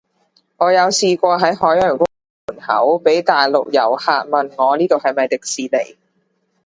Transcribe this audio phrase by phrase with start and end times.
[0.57, 2.07] 我有試過喺海洋公
[2.47, 5.95] 園門口，被大陸遊客問我呢度係咪迪士尼